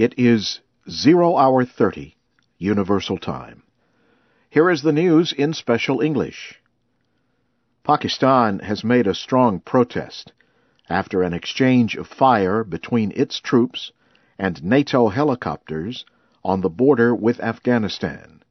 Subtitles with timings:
[0.00, 2.16] It is 0 hour 30
[2.56, 3.64] Universal Time.
[4.48, 6.58] Here is the news in special English.
[7.84, 10.32] Pakistan has made a strong protest
[10.88, 13.92] after an exchange of fire between its troops
[14.38, 16.06] and NATO helicopters
[16.42, 18.42] on the border with Afghanistan.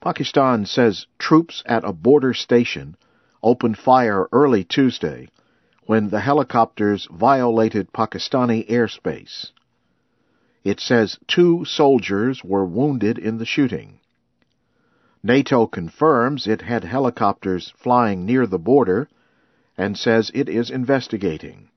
[0.00, 2.96] Pakistan says troops at a border station
[3.42, 5.28] opened fire early Tuesday
[5.84, 9.50] when the helicopters violated Pakistani airspace.
[10.62, 14.00] It says two soldiers were wounded in the shooting.
[15.22, 19.08] NATO confirms it had helicopters flying near the border
[19.78, 21.70] and says it is investigating.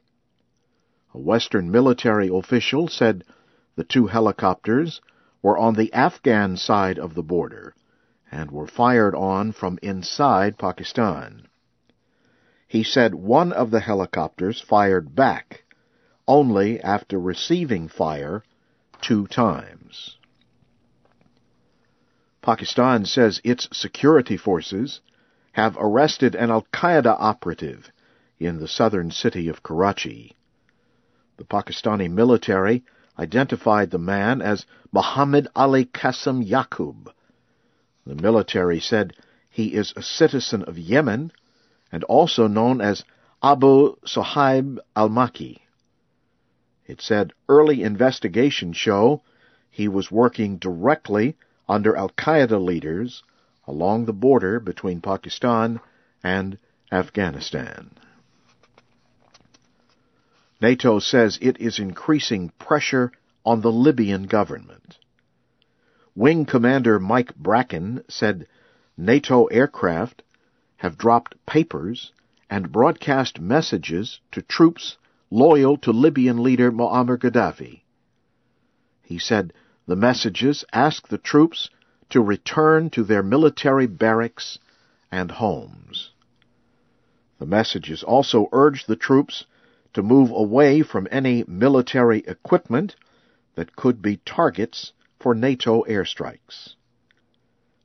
[1.13, 3.23] A Western military official said
[3.75, 4.99] the two helicopters
[5.41, 7.73] were on the Afghan side of the border
[8.31, 11.47] and were fired on from inside Pakistan.
[12.67, 15.63] He said one of the helicopters fired back
[16.27, 18.43] only after receiving fire
[19.03, 20.17] two times.
[22.41, 25.01] Pakistan says its security forces
[25.51, 27.91] have arrested an Al Qaeda operative
[28.39, 30.35] in the southern city of Karachi.
[31.37, 32.83] The Pakistani military
[33.19, 37.11] identified the man as Muhammad Ali Qasim Yaqub.
[38.05, 39.13] The military said
[39.49, 41.31] he is a citizen of Yemen
[41.91, 43.03] and also known as
[43.41, 45.59] Abu Sohaib al-Maki.
[46.85, 49.21] It said early investigations show
[49.69, 51.35] he was working directly
[51.67, 53.23] under Al Qaeda leaders
[53.65, 55.79] along the border between Pakistan
[56.23, 56.57] and
[56.91, 57.91] Afghanistan.
[60.61, 63.11] NATO says it is increasing pressure
[63.45, 64.97] on the Libyan government.
[66.15, 68.47] Wing Commander Mike Bracken said
[68.97, 70.21] NATO aircraft
[70.77, 72.11] have dropped papers
[72.49, 74.97] and broadcast messages to troops
[75.33, 77.81] loyal to Libyan leader Muammar Gaddafi.
[79.01, 79.51] He said
[79.87, 81.71] the messages ask the troops
[82.11, 84.59] to return to their military barracks
[85.11, 86.11] and homes.
[87.39, 89.45] The messages also urge the troops
[89.93, 92.95] to move away from any military equipment
[93.55, 96.75] that could be targets for NATO airstrikes.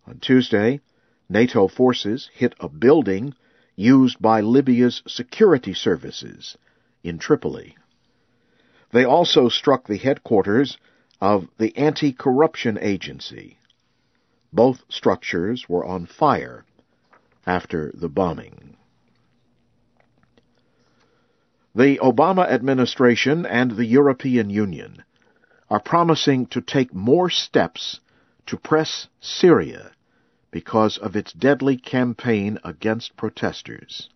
[0.07, 0.81] On Tuesday,
[1.31, 3.35] NATO forces hit a building
[3.75, 6.59] used by Libya's security services
[7.03, 7.77] in Tripoli.
[8.93, 10.79] They also struck the headquarters
[11.21, 13.59] of the Anti-Corruption Agency.
[14.53, 16.65] Both structures were on fire
[17.47, 18.77] after the bombing.
[21.75, 25.05] The Obama administration and the European Union
[25.71, 28.01] are promising to take more steps
[28.47, 29.93] to press Syria
[30.51, 34.09] because of its deadly campaign against protesters.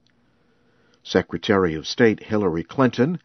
[1.04, 3.20] Secretary of State Hillary Clinton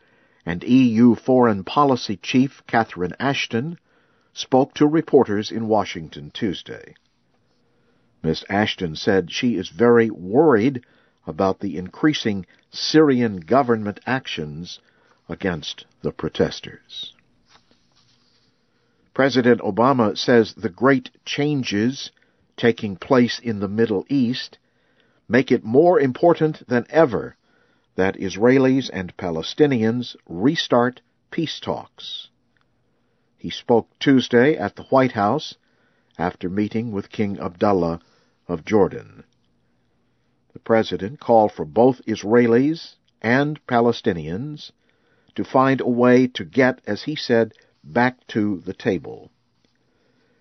[0.45, 3.77] and EU Foreign Policy Chief Catherine Ashton
[4.33, 6.95] spoke to reporters in Washington Tuesday.
[8.23, 8.43] Ms.
[8.49, 10.83] Ashton said she is very worried
[11.25, 14.79] about the increasing Syrian government actions
[15.29, 17.13] against the protesters.
[19.13, 22.11] President Obama says the great changes
[22.55, 24.57] taking place in the Middle East
[25.29, 27.36] make it more important than ever
[27.97, 32.29] that Israelis and Palestinians restart peace talks.
[33.37, 35.55] He spoke Tuesday at the White House
[36.17, 37.99] after meeting with King Abdullah
[38.47, 39.23] of Jordan.
[40.53, 44.71] The president called for both Israelis and Palestinians
[45.35, 47.53] to find a way to get, as he said,
[47.83, 49.31] back to the table.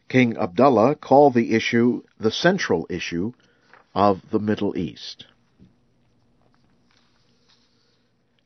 [0.09, 3.33] King Abdullah called the issue the central issue
[3.95, 5.27] of the Middle East.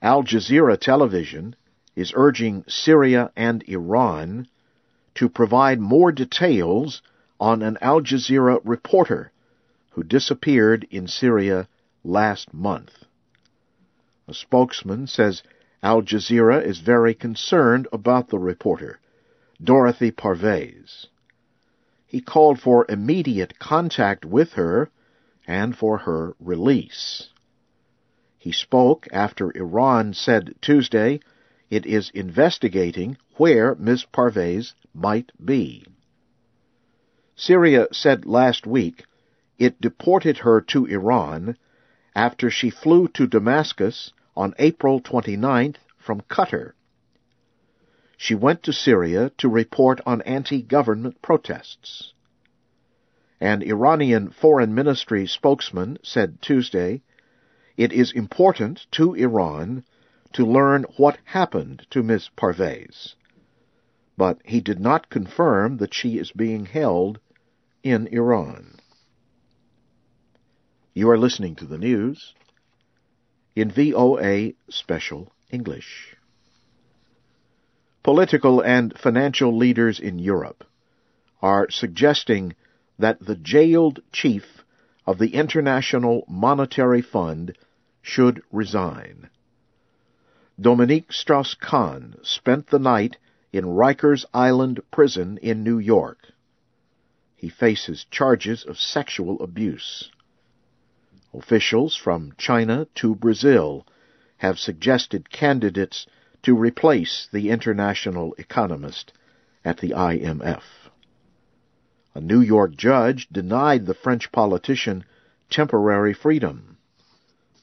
[0.02, 1.54] Al Jazeera Television
[1.94, 4.48] is urging Syria and Iran
[5.14, 7.02] to provide more details
[7.38, 9.30] on an Al Jazeera reporter
[9.90, 11.68] who disappeared in Syria
[12.02, 13.04] last month.
[14.26, 15.42] A spokesman says
[15.82, 19.00] Al Jazeera is very concerned about the reporter,
[19.62, 21.08] Dorothy Parvaz.
[22.06, 24.90] He called for immediate contact with her
[25.46, 27.28] and for her release.
[28.40, 31.20] He spoke after Iran said Tuesday
[31.68, 34.06] it is investigating where Ms.
[34.14, 35.84] Parvaz might be.
[37.36, 39.04] Syria said last week
[39.58, 41.58] it deported her to Iran
[42.16, 46.72] after she flew to Damascus on April 29th from Qatar.
[48.16, 52.14] She went to Syria to report on anti-government protests.
[53.38, 57.02] An Iranian foreign ministry spokesman said Tuesday
[57.80, 59.82] it is important to Iran
[60.34, 62.28] to learn what happened to Ms.
[62.36, 63.14] Parvaz.
[64.18, 67.18] but he did not confirm that she is being held
[67.82, 68.78] in Iran.
[70.92, 72.34] You are listening to the news
[73.56, 76.14] in VOA Special English.
[78.02, 80.64] Political and financial leaders in Europe
[81.40, 82.54] are suggesting
[82.98, 84.44] that the jailed chief
[85.06, 87.56] of the International Monetary Fund
[88.02, 89.28] should resign.
[90.60, 93.16] Dominique Strauss-Kahn spent the night
[93.52, 96.32] in Rikers Island Prison in New York.
[97.36, 100.10] He faces charges of sexual abuse.
[101.32, 103.86] Officials from China to Brazil
[104.38, 106.06] have suggested candidates
[106.42, 109.12] to replace the international economist
[109.64, 110.62] at the IMF.
[112.14, 115.04] A New York judge denied the French politician
[115.48, 116.76] temporary freedom.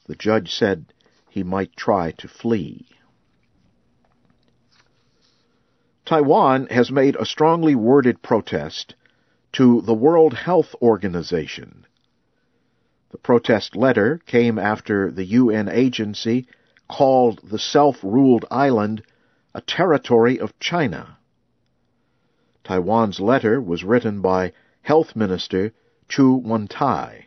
[0.08, 0.86] The judge said
[1.28, 2.88] he might try to flee.
[6.06, 8.94] Taiwan has made a strongly worded protest
[9.52, 11.86] to the World Health Organization.
[13.10, 16.46] The protest letter came after the UN agency
[16.88, 19.02] called the self-ruled island
[19.54, 21.18] a territory of China.
[22.64, 25.72] Taiwan's letter was written by Health Minister
[26.08, 27.26] Chu Wen-tai.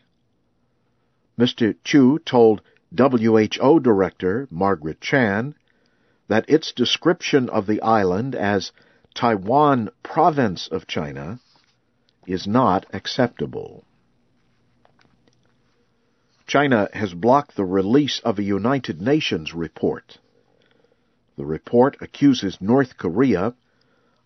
[1.37, 1.75] Mr.
[1.83, 2.61] Chu told
[2.95, 5.55] WHO Director Margaret Chan
[6.27, 8.71] that its description of the island as
[9.13, 11.39] Taiwan province of China
[12.27, 13.85] is not acceptable.
[16.47, 20.17] China has blocked the release of a United Nations report.
[21.37, 23.53] The report accuses North Korea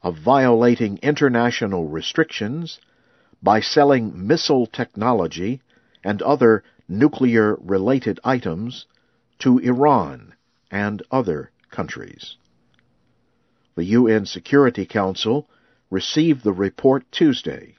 [0.01, 2.79] of violating international restrictions
[3.43, 5.61] by selling missile technology
[6.03, 8.85] and other nuclear related items
[9.39, 10.33] to Iran
[10.71, 12.37] and other countries.
[13.75, 15.49] The UN Security Council
[15.89, 17.75] received the report Tuesday.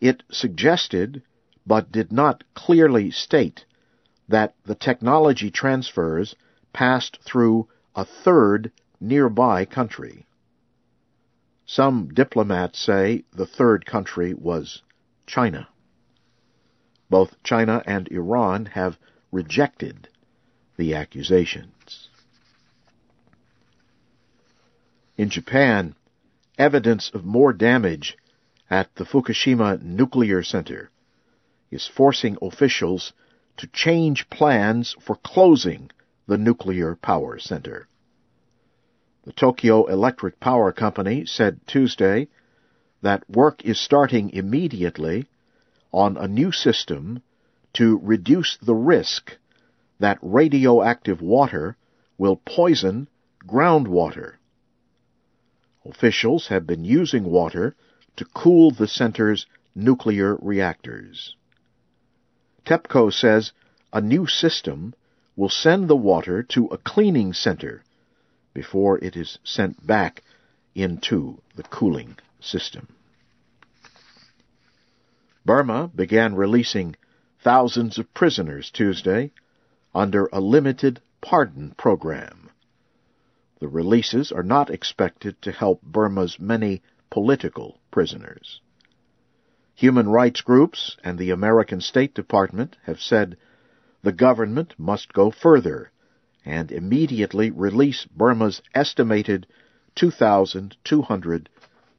[0.00, 1.22] It suggested,
[1.66, 3.64] but did not clearly state,
[4.28, 6.34] that the technology transfers
[6.72, 10.26] passed through a third nearby country.
[11.66, 14.82] Some diplomats say the third country was
[15.26, 15.68] China.
[17.10, 18.98] Both China and Iran have
[19.30, 20.08] rejected
[20.76, 22.08] the accusations.
[25.16, 25.94] In Japan,
[26.58, 28.16] evidence of more damage
[28.70, 30.90] at the Fukushima Nuclear Center
[31.70, 33.12] is forcing officials
[33.56, 35.90] to change plans for closing
[36.26, 37.86] the nuclear power center.
[39.24, 42.28] The Tokyo Electric Power Company said Tuesday
[43.02, 45.26] that work is starting immediately
[45.94, 47.22] on a new system
[47.72, 49.38] to reduce the risk
[50.00, 51.76] that radioactive water
[52.18, 53.08] will poison
[53.46, 54.34] groundwater.
[55.84, 57.76] Officials have been using water
[58.16, 61.36] to cool the center's nuclear reactors.
[62.64, 63.52] TEPCO says
[63.92, 64.94] a new system
[65.36, 67.82] will send the water to a cleaning center
[68.52, 70.22] before it is sent back
[70.74, 72.88] into the cooling system.
[75.46, 76.96] Burma began releasing
[77.40, 79.30] thousands of prisoners Tuesday
[79.94, 82.50] under a limited pardon program.
[83.60, 88.60] The releases are not expected to help Burma's many political prisoners.
[89.74, 93.36] Human rights groups and the American State Department have said
[94.02, 95.90] the government must go further
[96.44, 99.46] and immediately release Burma's estimated
[99.94, 101.48] 2,200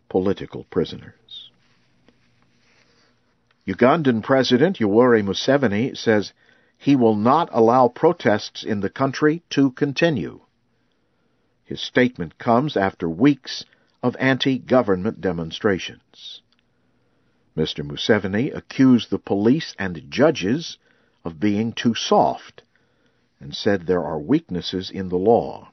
[0.09, 1.24] political prisoners.
[3.67, 6.33] Ugandan President Yoweri Museveni says
[6.77, 10.41] he will not allow protests in the country to continue.
[11.63, 13.65] His statement comes after weeks
[14.03, 16.43] of anti-government demonstrations.
[17.57, 17.83] Mr.
[17.83, 20.77] Museveni accused the police and judges
[21.23, 22.61] of being too soft
[23.39, 25.71] and said there are weaknesses in the law.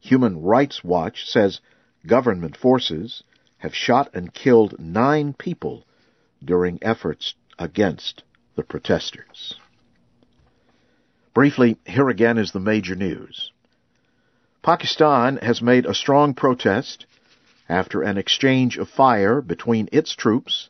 [0.00, 1.60] Human Rights Watch says
[2.06, 3.22] government forces
[3.58, 5.86] have shot and killed nine people
[6.44, 8.22] during efforts against
[8.56, 9.54] the protesters.
[11.34, 13.52] Briefly, here again is the major news.
[14.62, 17.06] Pakistan has made a strong protest
[17.68, 20.68] after an exchange of fire between its troops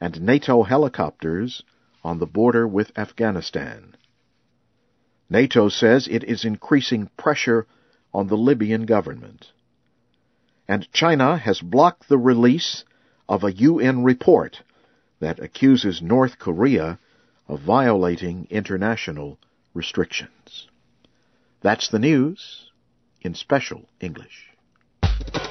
[0.00, 1.62] and NATO helicopters
[2.02, 3.96] on the border with Afghanistan.
[5.28, 7.66] NATO says it is increasing pressure
[8.12, 9.50] on the Libyan government.
[10.68, 12.84] And China has blocked the release
[13.28, 14.62] of a UN report
[15.24, 16.98] that accuses North Korea
[17.48, 19.38] of violating international
[19.72, 20.68] restrictions.
[21.62, 22.70] That's the news
[23.22, 24.50] in special English.